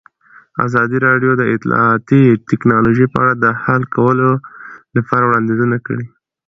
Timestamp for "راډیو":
1.07-1.31